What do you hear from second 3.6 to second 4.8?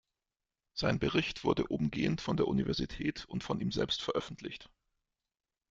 ihm selbst veröffentlicht.